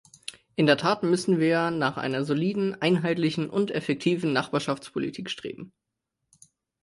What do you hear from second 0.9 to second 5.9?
müssen wir nach einer soliden, einheitlichen und effektiven Nachbarschaftspolitik streben.